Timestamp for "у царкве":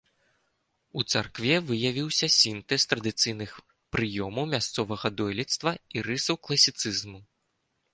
0.99-1.53